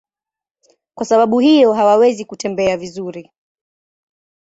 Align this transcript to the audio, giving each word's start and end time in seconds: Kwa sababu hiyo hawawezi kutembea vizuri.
Kwa 0.95 1.05
sababu 1.05 1.39
hiyo 1.39 1.73
hawawezi 1.73 2.25
kutembea 2.25 2.77
vizuri. 2.77 3.31